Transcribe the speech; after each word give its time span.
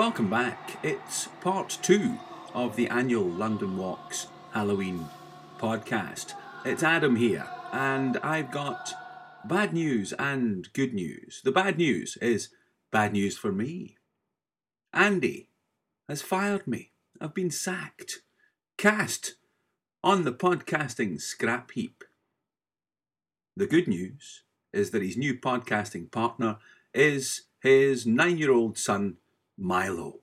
Welcome 0.00 0.30
back. 0.30 0.78
It's 0.82 1.28
part 1.42 1.78
two 1.82 2.18
of 2.54 2.74
the 2.74 2.88
annual 2.88 3.28
London 3.28 3.76
Walks 3.76 4.28
Halloween 4.52 5.10
podcast. 5.58 6.32
It's 6.64 6.82
Adam 6.82 7.16
here, 7.16 7.46
and 7.70 8.16
I've 8.22 8.50
got 8.50 8.94
bad 9.44 9.74
news 9.74 10.14
and 10.14 10.72
good 10.72 10.94
news. 10.94 11.42
The 11.44 11.52
bad 11.52 11.76
news 11.76 12.16
is 12.22 12.48
bad 12.90 13.12
news 13.12 13.36
for 13.36 13.52
me. 13.52 13.98
Andy 14.94 15.50
has 16.08 16.22
fired 16.22 16.66
me. 16.66 16.92
I've 17.20 17.34
been 17.34 17.50
sacked, 17.50 18.22
cast 18.78 19.34
on 20.02 20.24
the 20.24 20.32
podcasting 20.32 21.20
scrap 21.20 21.72
heap. 21.72 22.04
The 23.54 23.66
good 23.66 23.86
news 23.86 24.44
is 24.72 24.92
that 24.92 25.02
his 25.02 25.18
new 25.18 25.38
podcasting 25.38 26.10
partner 26.10 26.56
is 26.94 27.42
his 27.62 28.06
nine 28.06 28.38
year 28.38 28.50
old 28.50 28.78
son, 28.78 29.18
Milo. 29.60 30.20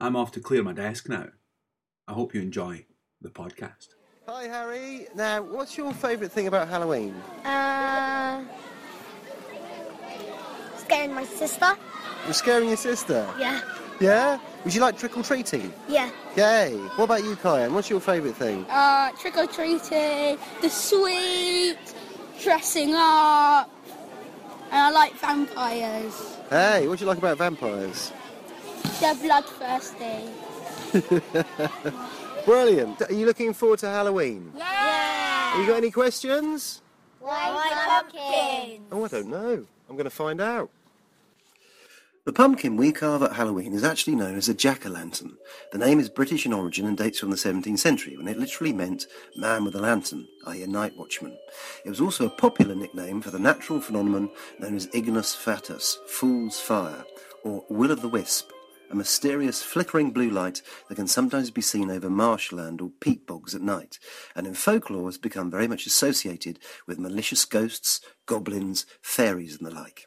I'm 0.00 0.16
off 0.16 0.32
to 0.32 0.40
clear 0.40 0.62
my 0.62 0.72
desk 0.72 1.08
now. 1.08 1.28
I 2.08 2.12
hope 2.12 2.34
you 2.34 2.42
enjoy 2.42 2.84
the 3.22 3.30
podcast. 3.30 3.94
Hi, 4.26 4.44
Harry. 4.48 5.06
Now, 5.14 5.40
what's 5.42 5.76
your 5.76 5.92
favourite 5.94 6.32
thing 6.32 6.48
about 6.48 6.66
Halloween? 6.68 7.14
Uh, 7.44 8.42
scaring 10.78 11.14
my 11.14 11.24
sister. 11.24 11.72
You're 12.24 12.34
scaring 12.34 12.68
your 12.68 12.76
sister. 12.76 13.32
Yeah. 13.38 13.60
Yeah? 14.00 14.38
Would 14.64 14.74
you 14.74 14.80
like 14.80 14.98
trick 14.98 15.16
or 15.16 15.22
treating? 15.22 15.72
Yeah. 15.88 16.10
Yay. 16.36 16.72
What 16.96 17.04
about 17.04 17.22
you, 17.22 17.36
Kyan? 17.36 17.72
What's 17.72 17.88
your 17.88 18.00
favourite 18.00 18.34
thing? 18.34 18.66
Uh, 18.68 19.12
trick 19.12 19.36
or 19.36 19.46
treating, 19.46 20.38
the 20.60 20.68
sweet, 20.68 21.78
dressing 22.42 22.94
up, 22.94 23.70
and 24.72 24.74
I 24.74 24.90
like 24.90 25.14
vampires. 25.14 26.36
Hey, 26.50 26.88
what 26.88 26.98
do 26.98 27.04
you 27.04 27.08
like 27.08 27.18
about 27.18 27.38
vampires? 27.38 28.12
They're 29.00 29.14
bloodthirsty. 29.14 30.30
Brilliant. 32.44 33.02
Are 33.02 33.12
you 33.12 33.26
looking 33.26 33.52
forward 33.52 33.80
to 33.80 33.88
Halloween? 33.88 34.52
Yeah. 34.56 35.50
Have 35.52 35.60
you 35.60 35.66
got 35.66 35.76
any 35.76 35.90
questions? 35.90 36.82
White 37.20 37.72
pumpkin. 37.86 38.84
Oh, 38.92 39.04
I 39.04 39.08
don't 39.08 39.28
know. 39.28 39.66
I'm 39.88 39.96
going 39.96 40.04
to 40.04 40.10
find 40.10 40.40
out. 40.40 40.70
The 42.24 42.32
pumpkin 42.32 42.76
we 42.76 42.90
carve 42.90 43.22
at 43.22 43.34
Halloween 43.34 43.72
is 43.72 43.84
actually 43.84 44.16
known 44.16 44.36
as 44.36 44.48
a 44.48 44.54
jack-o'-lantern. 44.54 45.34
The 45.70 45.78
name 45.78 46.00
is 46.00 46.08
British 46.08 46.44
in 46.44 46.52
origin 46.52 46.84
and 46.84 46.96
dates 46.98 47.20
from 47.20 47.30
the 47.30 47.36
17th 47.36 47.78
century, 47.78 48.16
when 48.16 48.26
it 48.26 48.36
literally 48.36 48.72
meant 48.72 49.06
man 49.36 49.64
with 49.64 49.76
a 49.76 49.80
lantern, 49.80 50.26
i.e. 50.48 50.62
a 50.62 50.66
night 50.66 50.96
watchman. 50.96 51.38
It 51.84 51.88
was 51.88 52.00
also 52.00 52.26
a 52.26 52.30
popular 52.30 52.74
nickname 52.74 53.22
for 53.22 53.30
the 53.30 53.38
natural 53.38 53.80
phenomenon 53.80 54.30
known 54.58 54.74
as 54.74 54.88
ignis 54.92 55.36
fatuus, 55.36 55.98
fool's 56.08 56.58
fire, 56.58 57.04
or 57.44 57.64
will 57.68 57.92
o' 57.92 57.94
the 57.94 58.08
wisp, 58.08 58.50
a 58.90 58.94
mysterious 58.94 59.62
flickering 59.62 60.10
blue 60.10 60.30
light 60.30 60.62
that 60.88 60.94
can 60.94 61.06
sometimes 61.06 61.50
be 61.50 61.60
seen 61.60 61.90
over 61.90 62.08
marshland 62.08 62.80
or 62.80 62.90
peat 63.00 63.26
bogs 63.26 63.54
at 63.54 63.62
night, 63.62 63.98
and 64.34 64.46
in 64.46 64.54
folklore 64.54 65.06
has 65.06 65.18
become 65.18 65.50
very 65.50 65.68
much 65.68 65.86
associated 65.86 66.58
with 66.86 66.98
malicious 66.98 67.44
ghosts, 67.44 68.00
goblins, 68.26 68.86
fairies 69.02 69.58
and 69.58 69.66
the 69.66 69.74
like. 69.74 70.06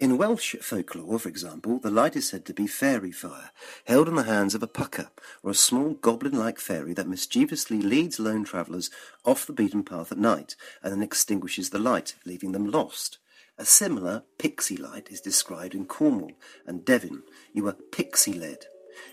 In 0.00 0.18
Welsh 0.18 0.56
folklore, 0.60 1.20
for 1.20 1.28
example, 1.28 1.78
the 1.78 1.90
light 1.90 2.16
is 2.16 2.28
said 2.28 2.44
to 2.46 2.52
be 2.52 2.66
fairy 2.66 3.12
fire, 3.12 3.52
held 3.84 4.08
in 4.08 4.16
the 4.16 4.24
hands 4.24 4.54
of 4.54 4.62
a 4.62 4.66
pucker, 4.66 5.10
or 5.42 5.52
a 5.52 5.54
small 5.54 5.94
goblin-like 5.94 6.58
fairy 6.58 6.94
that 6.94 7.06
mischievously 7.06 7.80
leads 7.80 8.18
lone 8.18 8.44
travellers 8.44 8.90
off 9.24 9.46
the 9.46 9.52
beaten 9.52 9.84
path 9.84 10.10
at 10.10 10.18
night, 10.18 10.56
and 10.82 10.92
then 10.92 11.02
extinguishes 11.02 11.70
the 11.70 11.78
light, 11.78 12.16
leaving 12.26 12.52
them 12.52 12.70
lost. 12.70 13.18
A 13.56 13.64
similar 13.64 14.24
pixie 14.36 14.76
light 14.76 15.08
is 15.12 15.20
described 15.20 15.76
in 15.76 15.86
Cornwall 15.86 16.32
and 16.66 16.84
Devon. 16.84 17.22
You 17.52 17.68
are 17.68 17.76
pixie-led. 17.92 18.66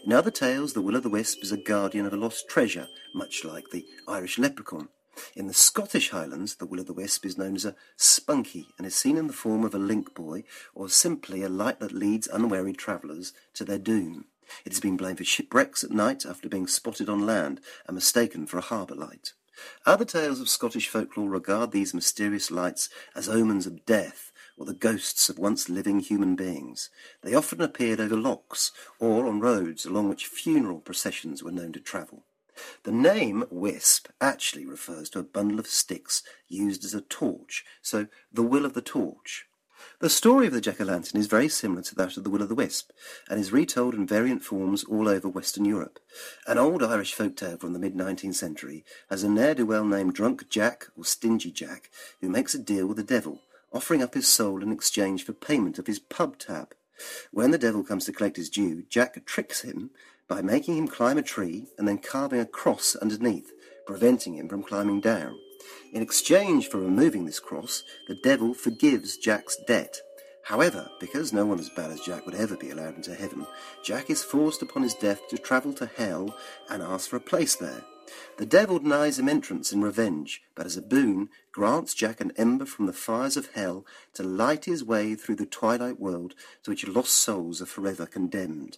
In 0.03 0.12
other 0.12 0.31
tales, 0.31 0.74
the 0.74 0.81
will-o'-the-wisp 0.81 1.44
is 1.44 1.52
a 1.52 1.57
guardian 1.57 2.07
of 2.07 2.13
a 2.13 2.18
lost 2.18 2.50
treasure, 2.50 2.88
much 3.13 3.46
like 3.46 3.69
the 3.69 3.85
Irish 4.07 4.40
leprechaun. 4.40 4.90
In 5.35 5.46
the 5.46 5.53
Scottish 5.53 6.09
Highlands, 6.09 6.56
the 6.56 6.66
will-o'-the-wisp 6.66 7.24
is 7.24 7.38
known 7.38 7.56
as 7.56 7.66
a 7.66 7.75
spunky 7.97 8.68
and 8.80 8.88
is 8.88 8.96
seen 8.96 9.16
in 9.16 9.28
the 9.28 9.34
form 9.34 9.63
of 9.63 9.75
a 9.75 9.80
link 9.80 10.16
boy 10.16 10.44
or 10.74 10.90
simply 10.90 11.44
a 11.44 11.50
light 11.50 11.80
that 11.80 11.91
leads 11.91 12.28
unwary 12.28 12.74
travellers 12.74 13.34
to 13.53 13.63
their 13.63 13.78
doom. 13.78 14.25
It 14.66 14.72
has 14.72 14.80
been 14.80 14.97
blamed 14.97 15.19
for 15.19 15.24
shipwrecks 15.24 15.84
at 15.84 15.91
night 15.91 16.25
after 16.25 16.50
being 16.50 16.66
spotted 16.66 17.09
on 17.09 17.28
land 17.28 17.62
and 17.85 17.94
mistaken 17.94 18.47
for 18.47 18.57
a 18.57 18.62
harbour 18.62 18.96
light. 18.96 19.34
Other 19.85 20.06
tales 20.06 20.41
of 20.41 20.50
Scottish 20.50 20.88
folklore 20.88 21.30
regard 21.30 21.72
these 21.72 21.94
mysterious 21.94 22.50
lights 22.50 22.90
as 23.16 23.30
omens 23.30 23.68
of 23.68 23.85
death 23.85 24.31
or 24.62 24.66
the 24.66 24.74
ghosts 24.76 25.28
of 25.28 25.40
once 25.40 25.70
living 25.70 26.00
human 26.00 26.36
beings. 26.36 26.92
They 27.24 27.34
often 27.34 27.62
appeared 27.62 28.00
over 28.00 28.16
lochs 28.16 28.72
or 29.00 29.26
on 29.26 29.40
roads 29.40 29.88
along 29.88 30.08
which 30.08 30.28
funeral 30.28 30.82
processions 30.82 31.42
were 31.42 31.52
known 31.52 31.74
to 31.74 31.80
travel. 31.80 32.26
The 32.84 32.92
name 32.92 33.44
wisp 33.50 34.10
actually 34.22 34.68
refers 34.68 35.10
to 35.10 35.20
a 35.20 35.24
bundle 35.24 35.60
of 35.60 35.66
sticks 35.66 36.22
used 36.48 36.86
as 36.86 36.94
a 36.94 37.02
torch, 37.02 37.66
so 37.82 38.06
the 38.32 38.44
will 38.44 38.64
of 38.64 38.76
the 38.76 38.84
torch. 38.84 39.48
The 40.00 40.12
story 40.12 40.46
of 40.46 40.54
the 40.54 40.62
jack-o'-lantern 40.62 41.18
is 41.18 41.26
very 41.26 41.50
similar 41.50 41.82
to 41.82 41.96
that 41.96 42.16
of 42.16 42.24
the 42.24 42.30
will 42.30 42.44
of 42.44 42.50
the 42.50 42.54
wisp, 42.54 42.92
and 43.28 43.40
is 43.40 43.52
retold 43.52 43.96
in 43.96 44.06
variant 44.06 44.44
forms 44.44 44.84
all 44.84 45.10
over 45.10 45.28
Western 45.28 45.66
Europe. 45.66 45.98
An 46.46 46.60
old 46.60 46.84
Irish 46.84 47.16
folk 47.16 47.36
tale 47.36 47.58
from 47.58 47.74
the 47.74 47.80
mid-19th 47.80 48.36
century 48.36 48.86
has 49.10 49.24
a 49.24 49.30
ne'er-do-well 49.30 49.86
named 49.86 50.14
Drunk 50.14 50.50
Jack, 50.50 50.90
or 50.96 51.04
Stingy 51.04 51.50
Jack, 51.50 51.90
who 52.20 52.30
makes 52.30 52.54
a 52.54 52.60
deal 52.60 52.86
with 52.86 52.98
the 52.98 53.04
devil, 53.04 53.42
offering 53.72 54.02
up 54.04 54.14
his 54.14 54.28
soul 54.28 54.62
in 54.62 54.72
exchange 54.72 55.24
for 55.24 55.34
payment 55.34 55.80
of 55.80 55.88
his 55.88 56.00
pub 56.00 56.38
tab. 56.38 56.74
When 57.32 57.52
the 57.52 57.58
devil 57.58 57.84
comes 57.84 58.06
to 58.06 58.12
collect 58.12 58.38
his 58.38 58.50
due, 58.50 58.84
Jack 58.90 59.26
tricks 59.26 59.62
him 59.62 59.92
by 60.28 60.42
making 60.42 60.78
him 60.78 60.88
climb 60.88 61.18
a 61.18 61.22
tree 61.22 61.68
and 61.78 61.88
then 61.88 61.98
carving 61.98 62.40
a 62.40 62.46
cross 62.46 62.96
underneath, 62.96 63.52
preventing 63.86 64.36
him 64.36 64.48
from 64.48 64.64
climbing 64.64 65.02
down. 65.02 65.38
In 65.94 66.02
exchange 66.02 66.68
for 66.68 66.80
removing 66.80 67.26
this 67.26 67.40
cross, 67.40 67.84
the 68.08 68.16
devil 68.16 68.54
forgives 68.54 69.18
Jack's 69.18 69.58
debt. 69.68 70.00
However, 70.44 70.90
because 71.00 71.34
no 71.34 71.46
one 71.46 71.60
as 71.60 71.70
bad 71.70 71.92
as 71.92 72.02
Jack 72.02 72.26
would 72.26 72.36
ever 72.36 72.58
be 72.58 72.72
allowed 72.72 72.96
into 72.96 73.14
heaven, 73.14 73.46
Jack 73.84 74.10
is 74.10 74.24
forced 74.24 74.62
upon 74.62 74.84
his 74.84 74.96
death 74.96 75.22
to 75.30 75.38
travel 75.38 75.74
to 75.74 75.86
hell 75.86 76.36
and 76.70 76.81
ask 76.81 77.10
for 77.10 77.18
a 77.18 77.22
place 77.22 77.56
there. 77.56 77.84
The 78.38 78.46
devil 78.46 78.80
denies 78.80 79.20
him 79.20 79.30
entrance 79.30 79.72
in 79.72 79.82
revenge, 79.82 80.42
but 80.56 80.66
as 80.66 80.78
a 80.78 80.82
boon 80.82 81.30
grants 81.52 81.94
Jack 81.94 82.22
an 82.22 82.32
ember 82.38 82.66
from 82.66 82.86
the 82.86 82.94
fires 82.94 83.38
of 83.38 83.52
hell 83.52 83.86
to 84.14 84.24
light 84.24 84.66
his 84.66 84.84
way 84.84 85.16
through 85.16 85.36
the 85.36 85.46
twilight 85.46 86.00
world 86.00 86.36
to 86.64 86.72
which 86.72 86.88
lost 86.88 87.14
souls 87.14 87.62
are 87.62 87.66
forever 87.66 88.06
condemned. 88.06 88.78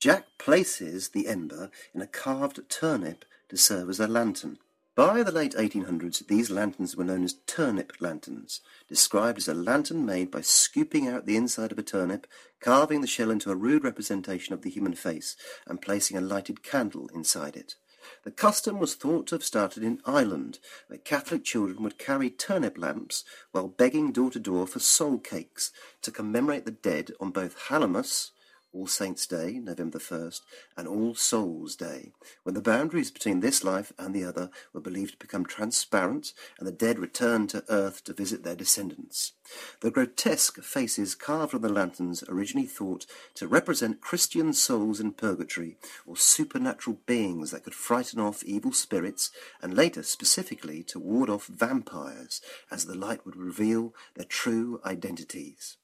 Jack 0.00 0.26
places 0.38 1.10
the 1.10 1.28
ember 1.28 1.70
in 1.94 2.00
a 2.00 2.06
carved 2.06 2.60
turnip 2.68 3.24
to 3.48 3.56
serve 3.56 3.88
as 3.88 4.00
a 4.00 4.08
lantern. 4.08 4.58
By 4.94 5.22
the 5.22 5.32
late 5.32 5.54
1800s, 5.54 6.26
these 6.26 6.50
lanterns 6.50 6.96
were 6.96 7.04
known 7.04 7.24
as 7.24 7.36
turnip 7.46 7.94
lanterns, 7.98 8.60
described 8.88 9.38
as 9.38 9.48
a 9.48 9.54
lantern 9.54 10.04
made 10.04 10.30
by 10.30 10.42
scooping 10.42 11.08
out 11.08 11.24
the 11.24 11.36
inside 11.36 11.72
of 11.72 11.78
a 11.78 11.82
turnip, 11.82 12.26
carving 12.60 13.00
the 13.00 13.06
shell 13.06 13.30
into 13.30 13.50
a 13.50 13.56
rude 13.56 13.84
representation 13.84 14.52
of 14.52 14.60
the 14.60 14.68
human 14.68 14.94
face, 14.94 15.34
and 15.66 15.80
placing 15.80 16.18
a 16.18 16.20
lighted 16.20 16.62
candle 16.62 17.08
inside 17.14 17.56
it. 17.56 17.76
The 18.24 18.30
custom 18.30 18.78
was 18.78 18.94
thought 18.94 19.26
to 19.28 19.34
have 19.34 19.44
started 19.44 19.82
in 19.82 20.00
Ireland, 20.04 20.60
where 20.86 20.98
Catholic 20.98 21.42
children 21.42 21.82
would 21.82 21.98
carry 21.98 22.30
turnip 22.30 22.78
lamps 22.78 23.24
while 23.50 23.66
begging 23.66 24.12
door 24.12 24.30
to 24.30 24.38
door 24.38 24.66
for 24.68 24.78
soul 24.78 25.18
cakes 25.18 25.72
to 26.02 26.12
commemorate 26.12 26.64
the 26.64 26.70
dead 26.70 27.10
on 27.18 27.32
both 27.32 27.58
Hallowmas, 27.68 28.30
all 28.72 28.86
Saints' 28.86 29.26
Day, 29.26 29.60
November 29.62 29.98
1st, 29.98 30.40
and 30.76 30.88
All 30.88 31.14
Souls' 31.14 31.76
Day, 31.76 32.12
when 32.42 32.54
the 32.54 32.62
boundaries 32.62 33.10
between 33.10 33.40
this 33.40 33.62
life 33.62 33.92
and 33.98 34.14
the 34.14 34.24
other 34.24 34.50
were 34.72 34.80
believed 34.80 35.12
to 35.12 35.18
become 35.18 35.44
transparent 35.44 36.32
and 36.58 36.66
the 36.66 36.72
dead 36.72 36.98
returned 36.98 37.50
to 37.50 37.64
earth 37.68 38.02
to 38.04 38.12
visit 38.12 38.42
their 38.42 38.56
descendants. 38.56 39.32
The 39.80 39.90
grotesque 39.90 40.62
faces 40.62 41.14
carved 41.14 41.54
on 41.54 41.60
the 41.60 41.68
lanterns 41.68 42.24
originally 42.28 42.66
thought 42.66 43.06
to 43.34 43.46
represent 43.46 44.00
Christian 44.00 44.52
souls 44.52 45.00
in 45.00 45.12
purgatory 45.12 45.76
or 46.06 46.16
supernatural 46.16 47.00
beings 47.06 47.50
that 47.50 47.64
could 47.64 47.74
frighten 47.74 48.20
off 48.20 48.44
evil 48.44 48.72
spirits 48.72 49.30
and 49.60 49.74
later 49.74 50.02
specifically 50.02 50.82
to 50.84 50.98
ward 50.98 51.28
off 51.28 51.46
vampires 51.46 52.40
as 52.70 52.86
the 52.86 52.94
light 52.94 53.26
would 53.26 53.36
reveal 53.36 53.94
their 54.14 54.24
true 54.24 54.80
identities. 54.84 55.76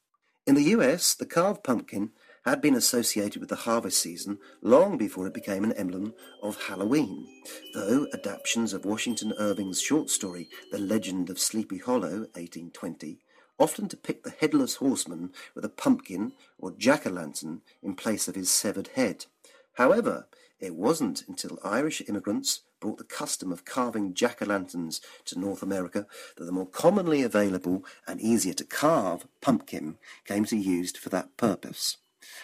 In 0.47 0.55
the 0.55 0.71
US, 0.75 1.13
the 1.13 1.27
carved 1.27 1.63
pumpkin 1.63 2.11
had 2.45 2.61
been 2.61 2.75
associated 2.75 3.39
with 3.39 3.49
the 3.49 3.55
harvest 3.55 4.01
season 4.01 4.39
long 4.61 4.97
before 4.97 5.27
it 5.27 5.33
became 5.33 5.63
an 5.63 5.73
emblem 5.73 6.13
of 6.41 6.63
Halloween, 6.63 7.27
though 7.73 8.07
adaptations 8.13 8.73
of 8.73 8.85
Washington 8.85 9.33
Irving's 9.37 9.81
short 9.81 10.09
story 10.09 10.49
The 10.71 10.79
Legend 10.79 11.29
of 11.29 11.39
Sleepy 11.39 11.77
Hollow, 11.79 12.27
1820, 12.33 13.19
often 13.59 13.87
depict 13.87 14.23
the 14.23 14.33
headless 14.39 14.75
horseman 14.75 15.31
with 15.53 15.65
a 15.65 15.69
pumpkin 15.69 16.31
or 16.57 16.71
jack-o'-lantern 16.71 17.61
in 17.83 17.95
place 17.95 18.27
of 18.27 18.35
his 18.35 18.49
severed 18.49 18.89
head. 18.95 19.25
However, 19.73 20.27
it 20.59 20.75
wasn't 20.75 21.23
until 21.27 21.59
Irish 21.63 22.01
immigrants 22.07 22.61
brought 22.79 22.97
the 22.97 23.03
custom 23.03 23.51
of 23.51 23.65
carving 23.65 24.13
jack-o'-lanterns 24.13 25.01
to 25.25 25.39
North 25.39 25.61
America 25.61 26.05
that 26.37 26.45
the 26.45 26.51
more 26.51 26.65
commonly 26.65 27.21
available 27.21 27.85
and 28.07 28.21
easier 28.21 28.53
to 28.53 28.63
carve 28.63 29.27
pumpkin 29.41 29.97
came 30.25 30.45
to 30.45 30.55
be 30.55 30.61
used 30.61 30.97
for 30.97 31.09
that 31.09 31.35
purpose. 31.37 31.97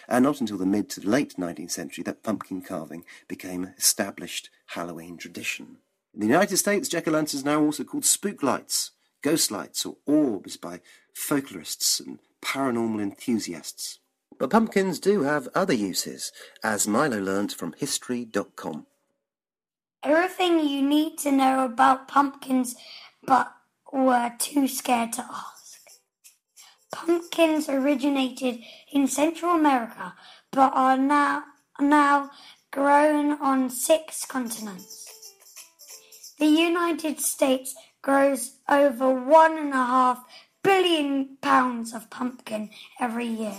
And 0.08 0.24
not 0.24 0.40
until 0.40 0.58
the 0.58 0.66
mid 0.66 0.88
to 0.90 1.08
late 1.08 1.36
19th 1.36 1.70
century 1.70 2.04
that 2.04 2.22
pumpkin 2.22 2.62
carving 2.62 3.04
became 3.28 3.64
an 3.64 3.74
established 3.76 4.50
Halloween 4.68 5.16
tradition. 5.16 5.78
In 6.14 6.20
the 6.20 6.26
United 6.26 6.56
States, 6.56 6.88
jack-o'-lanterns 6.88 7.42
are 7.42 7.44
now 7.44 7.62
also 7.62 7.84
called 7.84 8.04
spook 8.04 8.42
lights, 8.42 8.92
ghost 9.22 9.50
lights, 9.50 9.84
or 9.84 9.96
orbs 10.06 10.56
by 10.56 10.80
folklorists 11.14 12.00
and 12.00 12.18
paranormal 12.42 13.02
enthusiasts. 13.02 13.98
But 14.38 14.50
pumpkins 14.50 14.98
do 14.98 15.22
have 15.22 15.48
other 15.54 15.74
uses, 15.74 16.32
as 16.62 16.86
Milo 16.86 17.18
learnt 17.18 17.52
from 17.52 17.74
History.com. 17.76 18.86
Everything 20.02 20.60
you 20.60 20.82
need 20.82 21.18
to 21.18 21.32
know 21.32 21.64
about 21.64 22.06
pumpkins, 22.06 22.76
but 23.26 23.52
were 23.92 24.32
too 24.38 24.68
scared 24.68 25.12
to 25.14 25.22
ask. 25.22 25.55
Pumpkins 26.92 27.68
originated 27.68 28.60
in 28.92 29.06
Central 29.06 29.54
America, 29.54 30.14
but 30.50 30.72
are 30.74 30.96
now, 30.96 31.44
now 31.80 32.30
grown 32.70 33.32
on 33.40 33.70
six 33.70 34.24
continents. 34.24 35.06
The 36.38 36.46
United 36.46 37.20
States 37.20 37.74
grows 38.02 38.58
over 38.68 39.10
one 39.10 39.58
and 39.58 39.72
a 39.72 39.76
half 39.76 40.24
billion 40.62 41.38
pounds 41.40 41.94
of 41.94 42.10
pumpkin 42.10 42.70
every 43.00 43.26
year. 43.26 43.56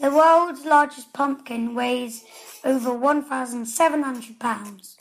The 0.00 0.10
world's 0.10 0.64
largest 0.64 1.12
pumpkin 1.12 1.74
weighs 1.74 2.24
over 2.64 2.92
1,700 2.92 4.40
pounds. 4.40 4.96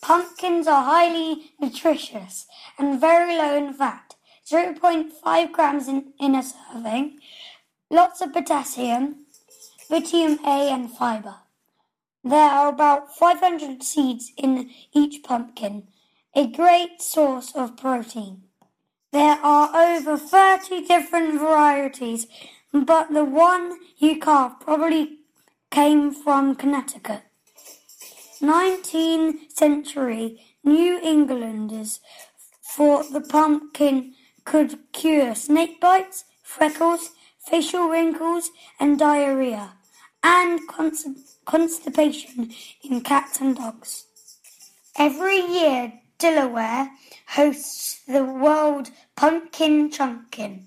Pumpkins 0.00 0.66
are 0.66 0.84
highly 0.84 1.52
nutritious 1.60 2.46
and 2.78 3.00
very 3.00 3.36
low 3.36 3.56
in 3.56 3.74
fat, 3.74 4.05
0.5 4.50 5.52
grams 5.52 5.88
in, 5.88 6.12
in 6.20 6.34
a 6.34 6.42
serving, 6.42 7.18
lots 7.90 8.20
of 8.20 8.32
potassium, 8.32 9.26
vitamin 9.90 10.38
A, 10.44 10.70
and 10.70 10.90
fiber. 10.90 11.36
There 12.22 12.50
are 12.50 12.68
about 12.68 13.16
500 13.16 13.82
seeds 13.82 14.32
in 14.36 14.70
each 14.92 15.22
pumpkin, 15.24 15.88
a 16.34 16.46
great 16.46 17.02
source 17.02 17.52
of 17.54 17.76
protein. 17.76 18.42
There 19.12 19.38
are 19.42 19.74
over 19.74 20.16
30 20.16 20.86
different 20.86 21.40
varieties, 21.40 22.26
but 22.72 23.12
the 23.12 23.24
one 23.24 23.78
you 23.96 24.18
carved 24.20 24.60
probably 24.60 25.20
came 25.70 26.12
from 26.12 26.54
Connecticut. 26.54 27.22
19th 28.40 29.50
century 29.50 30.40
New 30.62 31.00
Englanders 31.02 32.00
thought 32.62 33.12
the 33.12 33.20
pumpkin 33.20 34.14
could 34.46 34.78
cure 34.92 35.34
snake 35.34 35.78
bites, 35.78 36.24
freckles, 36.42 37.10
facial 37.38 37.88
wrinkles, 37.88 38.50
and 38.80 38.98
diarrhea, 38.98 39.74
and 40.22 40.60
constipation 41.44 42.50
in 42.82 43.02
cats 43.02 43.40
and 43.40 43.56
dogs. 43.56 44.06
Every 44.98 45.40
year, 45.40 45.92
Delaware 46.18 46.90
hosts 47.26 48.00
the 48.08 48.24
World 48.24 48.90
Pumpkin 49.16 49.90
Chunkin, 49.90 50.64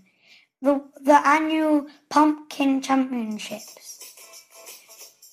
the, 0.62 0.84
the 1.02 1.28
annual 1.28 1.88
pumpkin 2.10 2.82
championships 2.82 3.80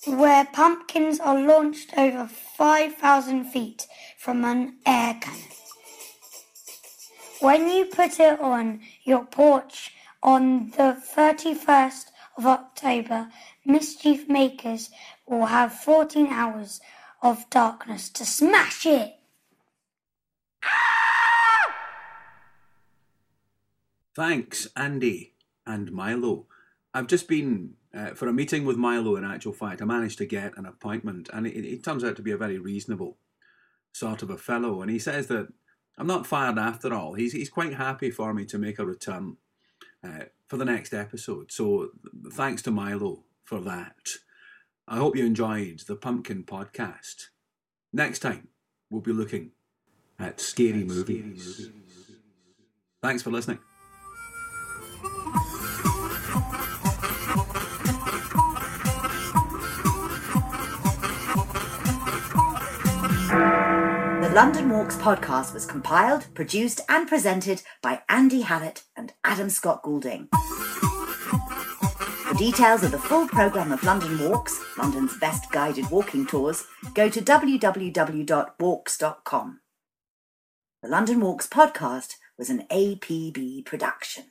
where 0.07 0.45
pumpkins 0.45 1.19
are 1.19 1.39
launched 1.39 1.93
over 1.97 2.27
5,000 2.27 3.43
feet 3.43 3.87
from 4.17 4.45
an 4.45 4.77
air 4.85 5.17
cannon. 5.19 5.56
When 7.39 7.69
you 7.69 7.85
put 7.85 8.19
it 8.19 8.39
on 8.39 8.81
your 9.03 9.25
porch 9.25 9.93
on 10.23 10.71
the 10.71 11.01
31st 11.15 12.05
of 12.37 12.47
October, 12.47 13.29
mischief 13.63 14.27
makers 14.27 14.89
will 15.27 15.45
have 15.45 15.73
14 15.73 16.27
hours 16.27 16.81
of 17.21 17.49
darkness 17.49 18.09
to 18.11 18.25
smash 18.25 18.85
it. 18.85 19.15
Thanks, 24.15 24.67
Andy 24.75 25.33
and 25.65 25.91
Milo. 25.91 26.47
I've 26.91 27.07
just 27.07 27.27
been 27.27 27.75
uh, 27.93 28.15
for 28.15 28.27
a 28.27 28.33
meeting 28.33 28.65
with 28.65 28.77
Milo, 28.77 29.15
in 29.15 29.23
actual 29.23 29.53
fact, 29.53 29.81
I 29.81 29.85
managed 29.85 30.17
to 30.19 30.25
get 30.25 30.57
an 30.57 30.65
appointment, 30.65 31.29
and 31.31 31.45
it, 31.45 31.65
it 31.65 31.83
turns 31.83 32.03
out 32.03 32.15
to 32.15 32.21
be 32.21 32.31
a 32.31 32.37
very 32.37 32.57
reasonable 32.57 33.17
sort 33.91 34.23
of 34.23 34.29
a 34.29 34.37
fellow. 34.37 34.81
And 34.81 34.89
he 34.89 34.99
says 34.99 35.27
that 35.27 35.47
I'm 35.97 36.07
not 36.07 36.27
fired 36.27 36.57
after 36.57 36.93
all. 36.93 37.13
He's, 37.13 37.33
he's 37.33 37.49
quite 37.49 37.73
happy 37.73 38.11
for 38.11 38.33
me 38.33 38.45
to 38.45 38.57
make 38.57 38.79
a 38.79 38.85
return 38.85 39.37
uh, 40.03 40.25
for 40.47 40.57
the 40.57 40.65
next 40.65 40.93
episode. 40.93 41.51
So 41.51 41.89
thanks 42.31 42.61
to 42.63 42.71
Milo 42.71 43.23
for 43.43 43.59
that. 43.61 44.09
I 44.87 44.97
hope 44.97 45.15
you 45.15 45.25
enjoyed 45.25 45.81
the 45.87 45.95
Pumpkin 45.95 46.43
podcast. 46.43 47.27
Next 47.91 48.19
time, 48.19 48.49
we'll 48.89 49.01
be 49.01 49.11
looking 49.11 49.51
at 50.19 50.39
scary, 50.39 50.81
at 50.81 50.87
movies. 50.87 51.55
scary 51.55 51.69
movies. 51.69 52.11
Thanks 53.01 53.23
for 53.23 53.31
listening. 53.31 53.59
London 64.37 64.69
Walks 64.69 64.95
podcast 64.97 65.51
was 65.55 65.65
compiled, 65.65 66.27
produced, 66.35 66.81
and 66.89 67.07
presented 67.07 67.63
by 67.81 68.03
Andy 68.07 68.41
Hallett 68.41 68.83
and 68.95 69.11
Adam 69.23 69.49
Scott 69.49 69.81
Goulding. 69.81 70.27
For 72.27 72.35
details 72.35 72.83
of 72.83 72.91
the 72.91 72.99
full 72.99 73.27
programme 73.27 73.71
of 73.71 73.83
London 73.83 74.19
Walks, 74.19 74.63
London's 74.77 75.17
best 75.17 75.51
guided 75.51 75.89
walking 75.89 76.27
tours, 76.27 76.65
go 76.93 77.09
to 77.09 77.19
www.walks.com. 77.19 77.79
The 80.83 80.87
London 80.87 81.19
Walks 81.19 81.47
podcast 81.47 82.13
was 82.37 82.51
an 82.51 82.67
APB 82.69 83.65
production. 83.65 84.25